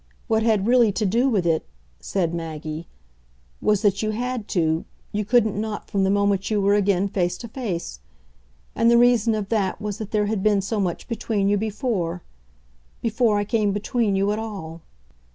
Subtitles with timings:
[0.27, 1.63] What had really to do with it,"
[1.99, 2.87] said Maggie,
[3.61, 7.37] "was that you had to: you couldn't not, from the moment you were again face
[7.37, 7.99] to face.
[8.73, 12.23] And the reason of that was that there had been so much between you before
[13.03, 14.81] before I came between you at all."